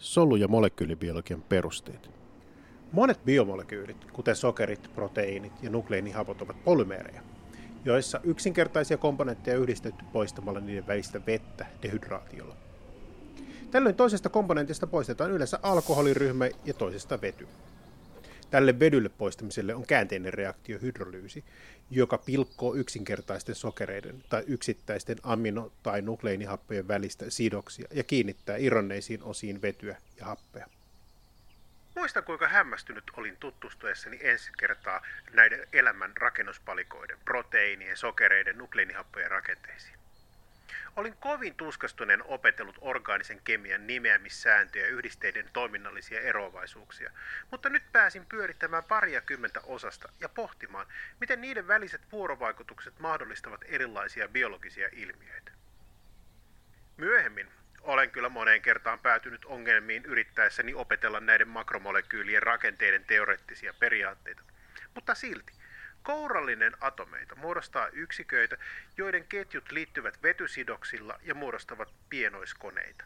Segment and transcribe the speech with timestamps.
[0.00, 2.10] Solu- ja molekyylibiologian perusteet.
[2.92, 7.22] Monet biomolekyylit, kuten sokerit, proteiinit ja nukleinihapot, ovat polymeereja,
[7.84, 12.56] joissa yksinkertaisia komponentteja on yhdistetty poistamalla niiden välistä vettä dehydraatiolla.
[13.70, 17.48] Tällöin toisesta komponentista poistetaan yleensä alkoholiryhmä ja toisesta vety.
[18.50, 21.44] Tälle vedylle poistamiselle on käänteinen reaktio hydrolyysi,
[21.90, 29.62] joka pilkkoo yksinkertaisten sokereiden tai yksittäisten amino- tai nukleinihappojen välistä sidoksia ja kiinnittää irronneisiin osiin
[29.62, 30.66] vetyä ja happea.
[31.96, 39.99] Muistan, kuinka hämmästynyt olin tutustuessani ensi kertaa näiden elämän rakennuspalikoiden, proteiinien, sokereiden, nukleinihappojen rakenteisiin.
[40.96, 47.10] Olin kovin tuskastuneen opetellut orgaanisen kemian nimeämissääntöjä ja yhdisteiden toiminnallisia eroavaisuuksia,
[47.50, 50.86] mutta nyt pääsin pyörittämään paria kymmentä osasta ja pohtimaan,
[51.20, 55.52] miten niiden väliset vuorovaikutukset mahdollistavat erilaisia biologisia ilmiöitä.
[56.96, 57.48] Myöhemmin
[57.80, 64.42] olen kyllä moneen kertaan päätynyt ongelmiin yrittäessäni opetella näiden makromolekyylien rakenteiden teoreettisia periaatteita,
[64.94, 65.52] mutta silti
[66.02, 68.56] Kourallinen atomeita muodostaa yksiköitä,
[68.96, 73.04] joiden ketjut liittyvät vetysidoksilla ja muodostavat pienoiskoneita.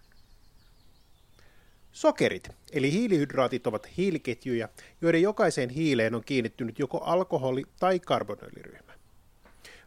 [1.93, 4.69] Sokerit, eli hiilihydraatit, ovat hiiliketjuja,
[5.01, 8.93] joiden jokaiseen hiileen on kiinnittynyt joko alkoholi- tai karbonyyliryhmä.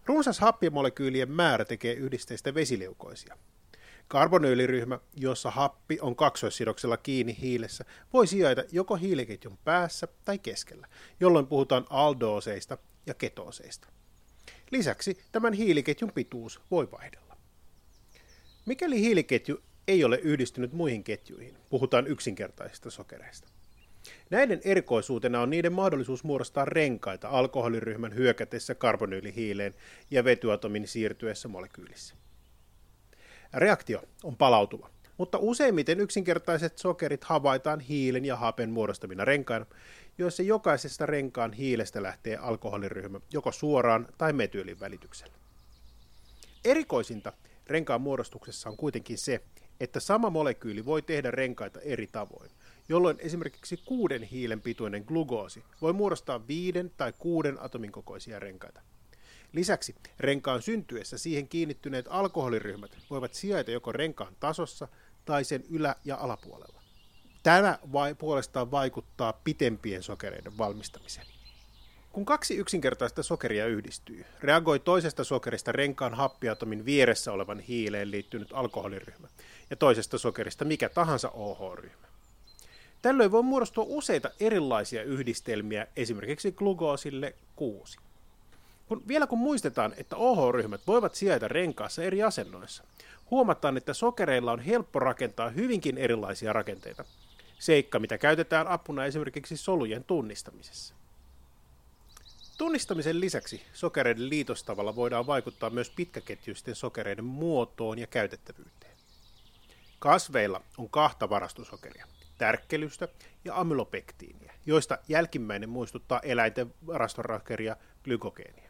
[0.06, 3.38] Runsas happimolekyylien määrä tekee yhdisteistä vesileukoisia.
[4.08, 10.88] Karbonyyliryhmä, jossa happi on kaksoissidoksella kiinni hiilessä, voi sijaita joko hiiliketjun päässä tai keskellä,
[11.20, 13.88] jolloin puhutaan aldooseista ja ketooseista.
[14.72, 17.38] Lisäksi tämän hiiliketjun pituus voi vaihdella.
[18.66, 23.48] Mikäli hiiliketju ei ole yhdistynyt muihin ketjuihin, puhutaan yksinkertaisista sokereista.
[24.30, 29.74] Näiden erikoisuutena on niiden mahdollisuus muodostaa renkaita alkoholiryhmän hyökätessä karbonyylihiileen
[30.12, 32.16] ja vetyatomin siirtyessä molekyylissä.
[33.54, 39.66] Reaktio on palautuva, mutta useimmiten yksinkertaiset sokerit havaitaan hiilen ja hapen muodostamina renkaina,
[40.18, 45.34] joissa jokaisesta renkaan hiilestä lähtee alkoholiryhmä joko suoraan tai metyylin välityksellä.
[46.66, 47.34] Erikoisinta
[47.68, 49.42] renkaan muodostuksessa on kuitenkin se,
[49.80, 52.52] että sama molekyyli voi tehdä renkaita eri tavoin,
[52.90, 58.82] jolloin esimerkiksi kuuden hiilen pituinen glukoosi voi muodostaa viiden tai kuuden atomin kokoisia renkaita.
[59.54, 64.88] Lisäksi renkaan syntyessä siihen kiinnittyneet alkoholiryhmät voivat sijaita joko renkaan tasossa
[65.26, 66.82] tai sen ylä- ja alapuolella.
[67.44, 71.28] Tämä vai puolestaan vaikuttaa pitempien sokereiden valmistamiseen.
[72.12, 79.28] Kun kaksi yksinkertaista sokeria yhdistyy, reagoi toisesta sokerista renkaan happiatomin vieressä olevan hiileen liittynyt alkoholiryhmä
[79.70, 82.08] ja toisesta sokerista mikä tahansa OH-ryhmä.
[83.02, 87.98] Tällöin voi muodostua useita erilaisia yhdistelmiä esimerkiksi glukoosille 6.
[88.88, 92.84] Kun, vielä kun muistetaan, että OH-ryhmät voivat sijaita renkaassa eri asennoissa,
[93.32, 97.06] huomataan, että sokereilla on helppo rakentaa hyvinkin erilaisia rakenteita.
[97.60, 100.96] Seikka, mitä käytetään apuna esimerkiksi solujen tunnistamisessa.
[102.58, 108.98] Tunnistamisen lisäksi sokereiden liitostavalla voidaan vaikuttaa myös pitkäketjuisten sokereiden muotoon ja käytettävyyteen.
[110.00, 112.06] Kasveilla on kahta varastosokeria,
[112.38, 113.08] tärkkelystä
[113.46, 118.67] ja amylopektiiniä, joista jälkimmäinen muistuttaa eläinten varastorakeria glykogeenia.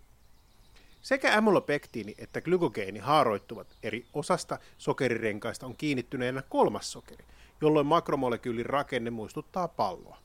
[1.07, 7.25] Sekä amylopektiini että glykogeeni haaroittuvat eri osasta sokerirenkaista on kiinnittyneenä kolmas sokeri,
[7.61, 10.17] jolloin makromolekyylin rakenne muistuttaa palloa.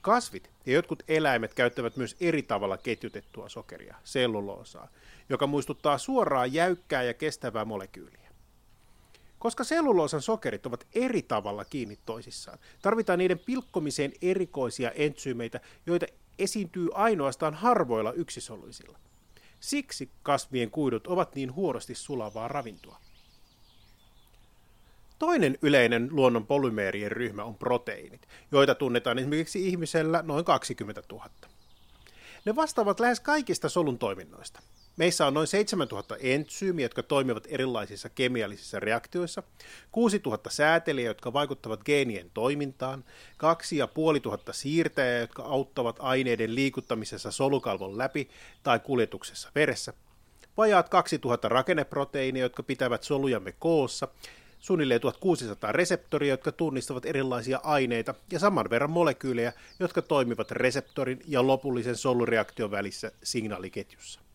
[0.00, 4.88] Kasvit ja jotkut eläimet käyttävät myös eri tavalla ketjutettua sokeria, selluloosaa,
[5.28, 8.28] joka muistuttaa suoraan jäykkää ja kestävää molekyyliä.
[9.38, 16.06] Koska selluloosan sokerit ovat eri tavalla kiinni toisissaan, tarvitaan niiden pilkkomiseen erikoisia entsyymeitä, joita
[16.38, 18.98] esiintyy ainoastaan harvoilla yksisoluisilla.
[19.60, 22.98] Siksi kasvien kuidut ovat niin huorosti sulavaa ravintoa.
[25.18, 31.30] Toinen yleinen luonnon polymeerien ryhmä on proteiinit, joita tunnetaan esimerkiksi ihmisellä noin 20 000.
[32.44, 34.60] Ne vastaavat lähes kaikista solun toiminnoista.
[34.98, 39.42] Meissä on noin 7000 entsyymiä, jotka toimivat erilaisissa kemiallisissa reaktioissa,
[39.92, 43.04] 6000 säätelijä, jotka vaikuttavat geenien toimintaan,
[43.36, 48.28] 2500 siirtäjää, jotka auttavat aineiden liikuttamisessa solukalvon läpi
[48.62, 49.92] tai kuljetuksessa veressä,
[50.56, 54.08] vajaat 2000 rakenneproteiinia, jotka pitävät solujamme koossa,
[54.58, 61.46] suunnilleen 1600 reseptoria, jotka tunnistavat erilaisia aineita, ja saman verran molekyylejä, jotka toimivat reseptorin ja
[61.46, 64.27] lopullisen solureaktion välissä signaaliketjussa.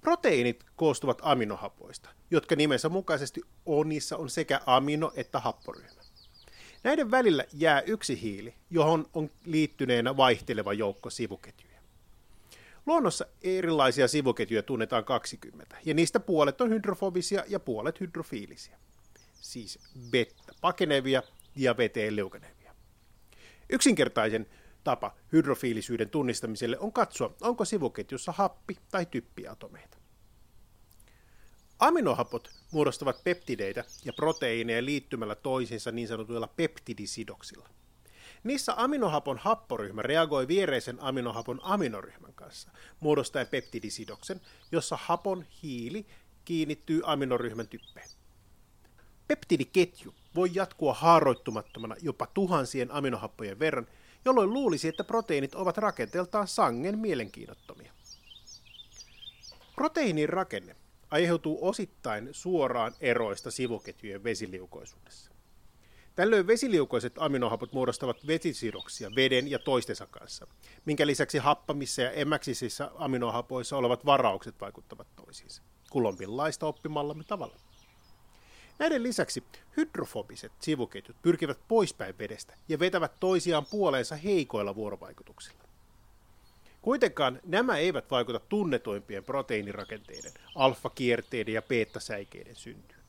[0.00, 6.02] Proteiinit koostuvat aminohapoista, jotka nimensä mukaisesti onissa on sekä amino- että happoryhmä.
[6.82, 11.78] Näiden välillä jää yksi hiili, johon on liittyneenä vaihteleva joukko sivuketjuja.
[12.86, 18.78] Luonnossa erilaisia sivuketjuja tunnetaan 20, ja niistä puolet on hydrofobisia ja puolet hydrofiilisia.
[19.40, 19.78] Siis
[20.12, 21.22] vettä pakenevia
[21.56, 22.74] ja veteen leukanemia.
[23.70, 24.46] Yksinkertaisen
[24.88, 29.96] tapa hydrofiilisyyden tunnistamiselle on katsoa, onko sivuketjussa happi- tai typpiatomeita.
[31.78, 37.68] Aminohapot muodostavat peptideitä ja proteiineja liittymällä toisiinsa niin sanotuilla peptidisidoksilla.
[38.44, 42.70] Niissä aminohapon happoryhmä reagoi viereisen aminohapon aminoryhmän kanssa,
[43.00, 44.40] muodostaen peptidisidoksen,
[44.72, 46.06] jossa hapon hiili
[46.44, 48.08] kiinnittyy aminoryhmän typpeen.
[49.28, 53.86] Peptidiketju voi jatkua haaroittumattomana jopa tuhansien aminohappojen verran,
[54.24, 57.92] jolloin luulisi, että proteiinit ovat rakenteeltaan sangen mielenkiinnottomia.
[59.74, 60.76] Proteiinin rakenne
[61.10, 65.30] aiheutuu osittain suoraan eroista sivuketjujen vesiliukoisuudessa.
[66.14, 70.46] Tällöin vesiliukoiset aminohapot muodostavat vesisidoksia veden ja toistensa kanssa,
[70.84, 77.56] minkä lisäksi happamissa ja emäksisissä aminohapoissa olevat varaukset vaikuttavat toisiinsa, kulompilaista oppimallamme tavalla.
[78.78, 79.44] Näiden lisäksi
[79.76, 85.64] hydrofobiset sivuketjut pyrkivät poispäin vedestä ja vetävät toisiaan puoleensa heikoilla vuorovaikutuksilla.
[86.82, 93.00] Kuitenkaan nämä eivät vaikuta tunnetuimpien proteiinirakenteiden, alfa-kierteiden ja beta-säikeiden syntyyn.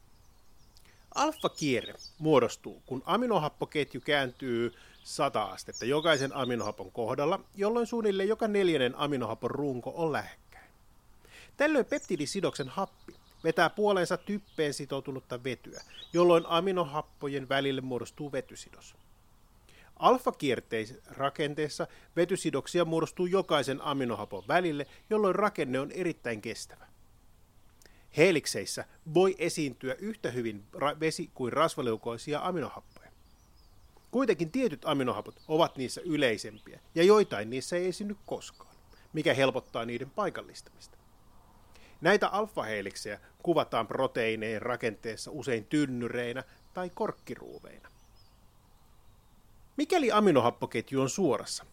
[1.16, 4.74] Alfa-kierre muodostuu, kun aminohappoketju kääntyy
[5.04, 10.70] 100 astetta jokaisen aminohapon kohdalla, jolloin suunnilleen joka neljännen aminohapon runko on lähekkäin.
[11.58, 15.82] Tällöin peptidisidoksen happi vetää puoleensa typpeen sitoutunutta vetyä,
[16.14, 18.96] jolloin aminohappojen välille muodostuu vetysidos.
[19.96, 26.88] Alfa-kierteisrakenteessa vetysidoksia muodostuu jokaisen aminohapon välille, jolloin rakenne on erittäin kestävä.
[28.18, 30.66] Helikseissä voi esiintyä yhtä hyvin
[31.00, 33.12] vesi- kuin rasvaleukoisia aminohappoja.
[34.12, 38.76] Kuitenkin tietyt aminohapot ovat niissä yleisempiä, ja joitain niissä ei esiinny koskaan,
[39.14, 40.98] mikä helpottaa niiden paikallistamista.
[42.02, 46.44] Näitä alfaheliksejä kuvataan proteiineen rakenteessa usein tynnyreinä
[46.74, 47.90] tai korkkiruuveina.
[49.78, 51.66] Mikäli aminohappoketju on suorassa,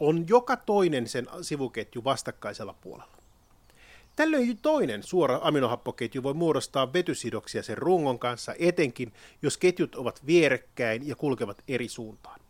[0.00, 3.16] on joka toinen sen sivuketju vastakkaisella puolella.
[4.16, 9.12] Tällöin toinen suora aminohappoketju voi muodostaa vetysidoksia sen rungon kanssa, etenkin
[9.42, 12.40] jos ketjut ovat vierekkäin ja kulkevat eri suuntaan.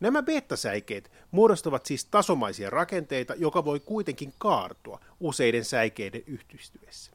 [0.00, 7.12] Nämä beta-säikeet muodostavat siis tasomaisia rakenteita, joka voi kuitenkin kaartua useiden säikeiden yhdistyessä.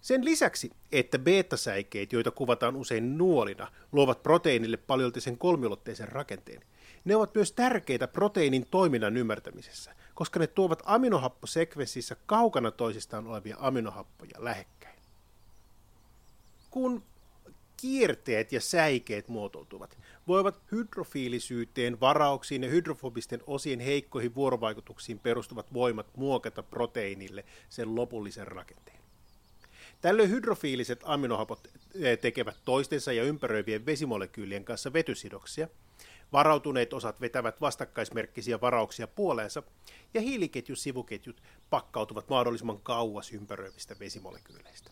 [0.00, 6.62] Sen lisäksi, että beta-säikeet, joita kuvataan usein nuolina, luovat proteiinille paljolti sen kolmiulotteisen rakenteen,
[7.04, 14.32] ne ovat myös tärkeitä proteiinin toiminnan ymmärtämisessä, koska ne tuovat aminohapposekvenssissä kaukana toisistaan olevia aminohappoja
[14.38, 14.98] lähekkäin.
[16.70, 17.02] Kun
[17.76, 19.98] kierteet ja säikeet muotoutuvat,
[20.28, 28.97] voivat hydrofiilisyyteen, varauksiin ja hydrofobisten osien heikkoihin vuorovaikutuksiin perustuvat voimat muokata proteiinille sen lopullisen rakenteen.
[30.00, 35.68] Tällöin hydrofiiliset aminohapot eh, tekevät toistensa ja ympäröivien vesimolekyylien kanssa vetysidoksia,
[36.32, 39.62] varautuneet osat vetävät vastakkaismerkkisiä varauksia puoleensa,
[40.14, 44.90] ja hiiliketjusivuketjut pakkautuvat mahdollisimman kauas ympäröivistä vesimolekyyleistä.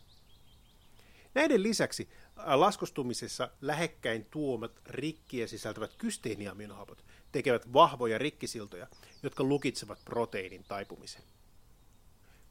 [1.35, 8.87] Näiden lisäksi laskostumisessa lähekkäin tuomat rikkiä sisältävät kysteeniaminohapot tekevät vahvoja rikkisiltoja,
[9.23, 11.23] jotka lukitsevat proteiinin taipumisen.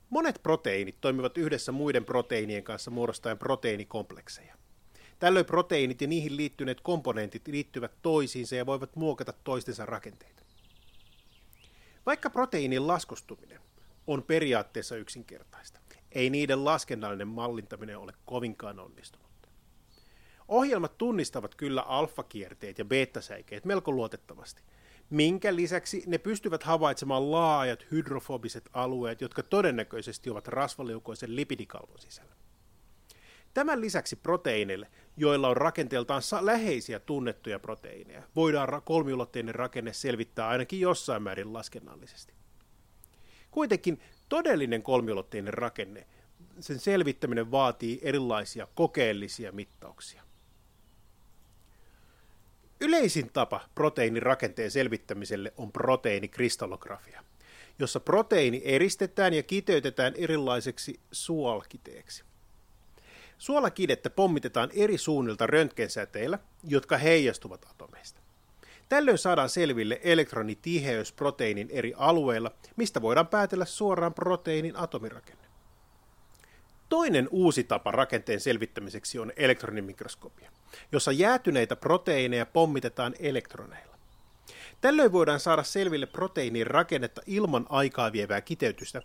[0.10, 4.56] Monet proteiinit toimivat yhdessä muiden proteiinien kanssa muodostaen proteiinikomplekseja.
[5.20, 10.44] Tällöin proteiinit ja niihin liittyneet komponentit liittyvät toisiinsa ja voivat muokata toistensa rakenteita.
[12.06, 13.62] Vaikka proteiinin laskostuminen
[14.08, 15.80] on periaatteessa yksinkertaista,
[16.12, 19.26] ei niiden laskennallinen mallintaminen ole kovinkaan onnistunut.
[20.48, 24.62] Ohjelmat tunnistavat kyllä alfakierteet ja beta-säikeet melko luotettavasti,
[25.10, 32.36] minkä lisäksi ne pystyvät havaitsemaan laajat hydrofobiset alueet, jotka todennäköisesti ovat rasvaliukoisen lipidikalvon sisällä.
[33.54, 41.24] Tämän lisäksi proteiineille, joilla on rakenteeltaan läheisiä tunnettuja proteiineja, voidaan kolmiulotteinen rakenne selvittää ainakin jossain
[41.24, 42.34] määrin laskennallisesti.
[43.52, 46.08] Kuitenkin todellinen kolmiulotteinen rakenne,
[46.60, 50.25] sen selvittäminen vaatii erilaisia kokeellisia mittauksia.
[52.82, 57.24] Yleisin tapa proteiinin rakenteen selvittämiselle on proteiinikristallografia,
[57.80, 62.24] jossa proteiini eristetään ja kiteytetään erilaiseksi suolkiteeksi.
[63.38, 68.20] Suolakidettä pommitetaan eri suunnilta röntgensäteillä, jotka heijastuvat atomeista.
[68.90, 75.45] Tällöin saadaan selville elektronitiheys proteiinin eri alueilla, mistä voidaan päätellä suoraan proteiinin atomirakenne.
[76.90, 80.52] Toinen uusi tapa rakenteen selvittämiseksi on elektronimikroskopia,
[80.92, 83.96] jossa jäätyneitä proteiineja pommitetaan elektroneilla.
[84.82, 89.02] Tällöin voidaan saada selville proteiinin rakennetta ilman aikaa vievää kiteytystä,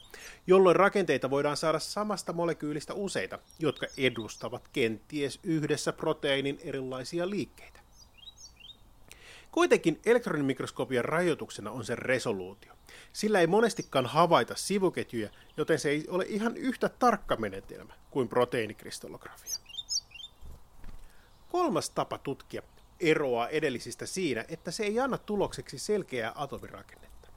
[0.46, 7.79] jolloin rakenteita voidaan saada samasta molekyylistä useita, jotka edustavat kenties yhdessä proteiinin erilaisia liikkeitä.
[9.52, 12.72] Kuitenkin elektronimikroskopian rajoituksena on sen resoluutio.
[13.12, 19.56] Sillä ei monestikaan havaita sivuketjuja, joten se ei ole ihan yhtä tarkka menetelmä kuin proteiinikristallografia.
[21.48, 22.62] Kolmas tapa tutkia
[23.00, 27.28] eroaa edellisistä siinä, että se ei anna tulokseksi selkeää atomirakennetta.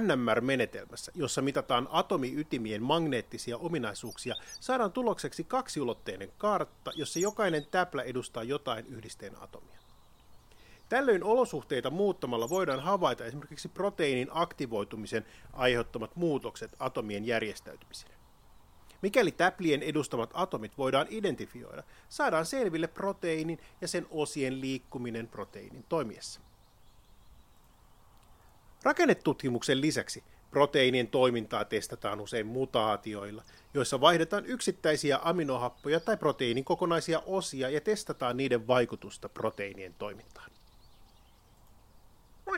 [0.00, 8.86] NMR-menetelmässä, jossa mitataan atomiytimien magneettisia ominaisuuksia, saadaan tulokseksi kaksiulotteinen kartta, jossa jokainen täplä edustaa jotain
[8.86, 9.77] yhdisteen atomia.
[10.88, 18.12] Tällöin olosuhteita muuttamalla voidaan havaita esimerkiksi proteiinin aktivoitumisen aiheuttamat muutokset atomien järjestäytymiseen.
[19.02, 26.40] Mikäli täplien edustamat atomit voidaan identifioida, saadaan selville proteiinin ja sen osien liikkuminen proteiinin toimiessa.
[28.82, 33.42] Rakennetutkimuksen lisäksi proteiinien toimintaa testataan usein mutaatioilla,
[33.74, 40.50] joissa vaihdetaan yksittäisiä aminohappoja tai proteiinin kokonaisia osia ja testataan niiden vaikutusta proteiinien toimintaan.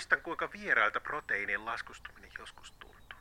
[0.00, 3.18] Muistan, kuinka vierailta proteiinien laskustuminen joskus tuntui.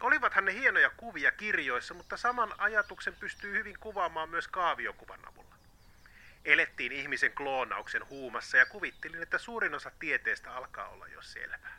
[0.00, 5.54] Olivathan ne hienoja kuvia kirjoissa, mutta saman ajatuksen pystyy hyvin kuvaamaan myös kaaviokuvan avulla.
[6.44, 11.78] Elettiin ihmisen kloonauksen huumassa ja kuvittelin, että suurin osa tieteestä alkaa olla jo selvää.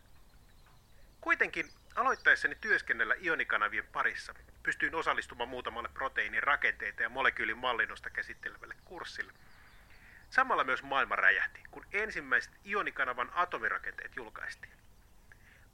[1.21, 4.33] Kuitenkin aloittaessani työskennellä ionikanavien parissa
[4.63, 9.33] pystyin osallistumaan muutamalle proteiinin rakenteita ja molekyylin mallinnosta käsittelevälle kurssille.
[10.31, 14.73] Samalla myös maailma räjähti, kun ensimmäiset ionikanavan atomirakenteet julkaistiin.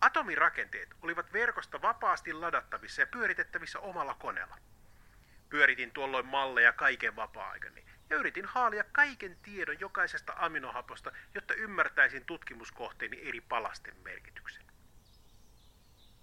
[0.02, 4.58] Atomirakenteet olivat verkosta vapaasti ladattavissa ja pyöritettävissä omalla koneella.
[5.50, 13.20] Pyöritin tuolloin malleja kaiken vapaa-aikani ja yritin haalia kaiken tiedon jokaisesta aminohaposta, jotta ymmärtäisin tutkimuskohteeni
[13.30, 14.64] eri palasten merkityksen.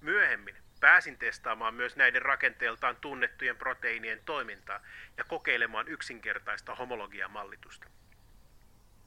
[0.01, 4.81] Myöhemmin pääsin testaamaan myös näiden rakenteeltaan tunnettujen proteiinien toimintaa
[5.17, 7.87] ja kokeilemaan yksinkertaista homologiamallitusta.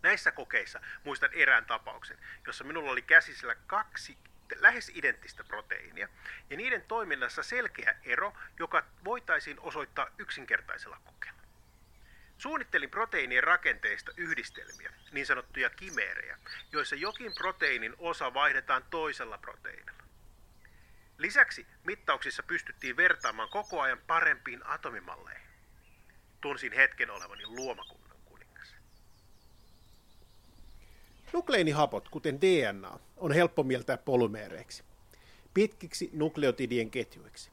[0.01, 4.17] Näissä kokeissa muistan erään tapauksen, jossa minulla oli käsisellä kaksi
[4.55, 6.09] lähes identtistä proteiinia,
[6.49, 11.41] ja niiden toiminnassa selkeä ero, joka voitaisiin osoittaa yksinkertaisella kokeella.
[12.37, 16.37] Suunnittelin proteiinien rakenteista yhdistelmiä, niin sanottuja kimeerejä,
[16.71, 20.03] joissa jokin proteiinin osa vaihdetaan toisella proteiinilla.
[21.17, 25.47] Lisäksi mittauksissa pystyttiin vertaamaan koko ajan parempiin atomimalleihin.
[26.41, 27.96] Tunsin hetken olevani luomakunnan.
[31.33, 34.83] Nukleinihapot, kuten DNA, on helppo mieltää polymeereiksi,
[35.53, 37.49] pitkiksi nukleotidien ketjuiksi.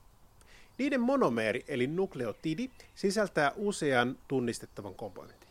[0.79, 5.49] Niiden monomeeri eli nukleotidi sisältää usean tunnistettavan komponentin.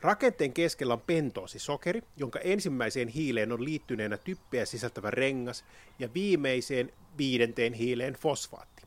[0.00, 5.64] Rakenteen keskellä on pentoosisokeri, jonka ensimmäiseen hiileen on liittyneenä typpeä sisältävä rengas
[5.98, 8.82] ja viimeiseen viidenteen hiileen fosfaatti.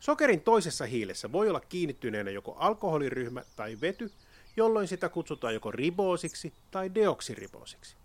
[0.00, 4.10] Sokerin toisessa hiilessä voi olla kiinnittyneenä joko alkoholiryhmä tai vety,
[4.56, 7.96] jolloin sitä kutsutaan joko riboosiksi tai deoksiriboosiksi.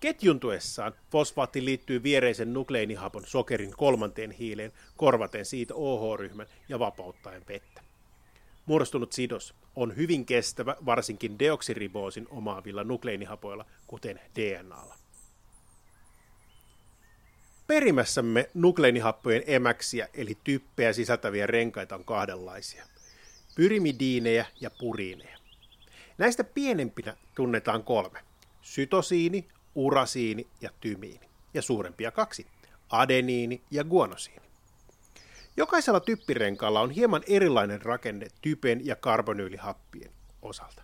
[0.00, 7.80] Ketjuntuessaan fosfaatti liittyy viereisen nukleinihapon sokerin kolmanteen hiileen korvaten siitä OH-ryhmän ja vapauttaen vettä.
[8.66, 14.94] Muodostunut sidos on hyvin kestävä varsinkin deoksiriboosin omaavilla nukleinihapoilla, kuten DNAlla.
[17.66, 22.84] Perimässämme nukleinihappojen emäksiä eli typpeä sisältäviä renkaita on kahdenlaisia.
[23.58, 25.38] Pyrimidiinejä ja puriineja.
[26.18, 28.20] Näistä pienempinä tunnetaan kolme.
[28.62, 31.28] Sytosiini, urasiini ja tymiini.
[31.54, 32.46] Ja suurempia kaksi.
[32.90, 34.46] Adeniini ja guanosiini.
[35.56, 40.10] Jokaisella typpirenkaalla on hieman erilainen rakenne typen ja karbonyylihappien
[40.42, 40.82] osalta,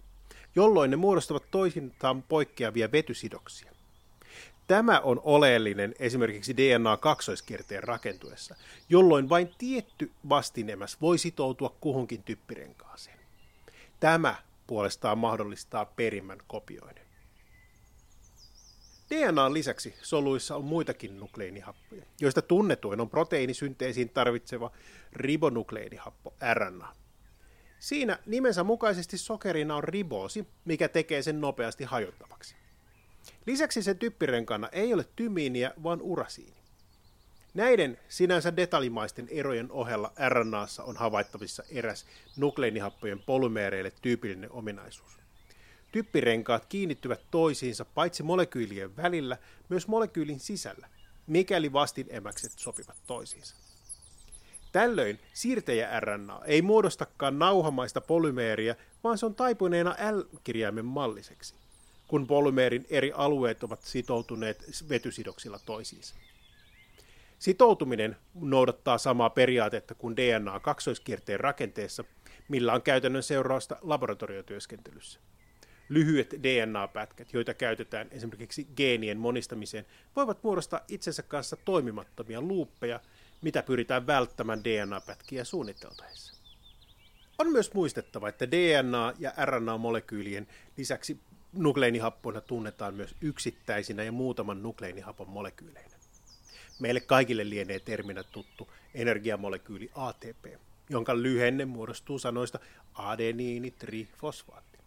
[0.54, 3.73] jolloin ne muodostavat toisintaan poikkeavia vetysidoksia.
[4.66, 8.54] Tämä on oleellinen esimerkiksi DNA-kaksoiskierteen rakentuessa,
[8.88, 13.18] jolloin vain tietty vastinemäs voi sitoutua kuhunkin typpirenkaaseen.
[14.00, 17.04] Tämä puolestaan mahdollistaa perimän kopioinnin.
[19.10, 24.70] DNAn lisäksi soluissa on muitakin nukleinihappoja, joista tunnetuin on proteiinisynteesiin tarvitseva
[25.12, 26.94] ribonukleinihappo RNA.
[27.78, 32.56] Siinä nimensä mukaisesti sokerina on riboosi, mikä tekee sen nopeasti hajottavaksi.
[33.46, 36.56] Lisäksi sen typpirenkana ei ole tymiiniä, vaan urasiini.
[37.54, 45.18] Näiden sinänsä detaljimaisten erojen ohella RNAssa on havaittavissa eräs nukleinihappojen polymeereille tyypillinen ominaisuus.
[45.92, 49.36] Typpirenkaat kiinnittyvät toisiinsa paitsi molekyylien välillä,
[49.68, 50.88] myös molekyylin sisällä,
[51.26, 53.56] mikäli vastinemäkset sopivat toisiinsa.
[54.72, 61.54] Tällöin siirtejä RNA ei muodostakaan nauhamaista polymeeriä, vaan se on taipuneena L-kirjaimen malliseksi.
[62.14, 66.14] Kun polymeerin eri alueet ovat sitoutuneet vetysidoksilla toisiinsa.
[67.38, 72.04] Sitoutuminen noudattaa samaa periaatetta kuin DNA-kaksoiskierteen rakenteessa,
[72.48, 75.20] millä on käytännön seurausta laboratoriotyöskentelyssä.
[75.88, 83.00] Lyhyet DNA-pätkät, joita käytetään esimerkiksi geenien monistamiseen, voivat muodostaa itsensä kanssa toimimattomia luuppeja,
[83.42, 86.34] mitä pyritään välttämään DNA-pätkiä suunniteltaessa.
[87.38, 91.20] On myös muistettava, että DNA- ja RNA-molekyylien lisäksi
[91.56, 95.94] nukleinihappoina tunnetaan myös yksittäisinä ja muutaman nukleinihapon molekyyleinä.
[96.78, 100.44] Meille kaikille lienee terminä tuttu energiamolekyyli ATP,
[100.90, 102.58] jonka lyhenne muodostuu sanoista
[102.94, 104.78] adeniini-trifosfaatti.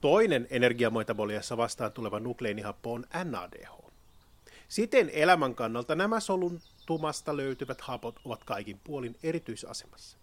[0.00, 3.70] Toinen energiametaboliassa vastaan tuleva nukleinihappo on NADH.
[4.68, 10.17] Siten elämän kannalta nämä soluntumasta löytyvät hapot ovat kaikin puolin erityisasemassa.